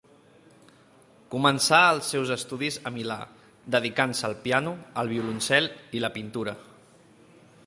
[1.35, 3.19] Començà els seus estudis a Milà,
[3.77, 6.61] dedicant-se al piano, el violoncel i la pintura.